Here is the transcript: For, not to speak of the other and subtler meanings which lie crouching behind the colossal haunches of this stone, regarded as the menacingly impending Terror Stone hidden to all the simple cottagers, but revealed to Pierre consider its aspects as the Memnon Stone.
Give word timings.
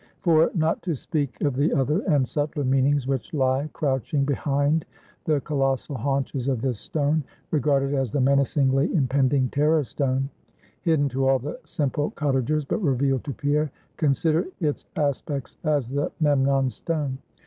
For, 0.21 0.49
not 0.55 0.81
to 0.81 0.95
speak 0.95 1.39
of 1.41 1.55
the 1.55 1.71
other 1.71 1.99
and 2.07 2.27
subtler 2.27 2.63
meanings 2.63 3.05
which 3.05 3.35
lie 3.35 3.69
crouching 3.71 4.25
behind 4.25 4.83
the 5.25 5.41
colossal 5.41 5.95
haunches 5.95 6.47
of 6.47 6.59
this 6.59 6.79
stone, 6.79 7.23
regarded 7.51 7.93
as 7.93 8.09
the 8.09 8.19
menacingly 8.19 8.91
impending 8.95 9.49
Terror 9.49 9.83
Stone 9.83 10.27
hidden 10.81 11.07
to 11.09 11.27
all 11.27 11.37
the 11.37 11.59
simple 11.65 12.09
cottagers, 12.09 12.65
but 12.65 12.79
revealed 12.79 13.23
to 13.25 13.33
Pierre 13.33 13.69
consider 13.97 14.47
its 14.59 14.87
aspects 14.95 15.55
as 15.63 15.87
the 15.87 16.11
Memnon 16.19 16.71
Stone. 16.71 17.19